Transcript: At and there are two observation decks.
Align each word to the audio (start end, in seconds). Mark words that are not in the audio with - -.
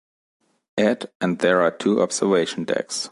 At 0.79 1.13
and 1.21 1.37
there 1.37 1.61
are 1.61 1.69
two 1.69 2.01
observation 2.01 2.63
decks. 2.63 3.07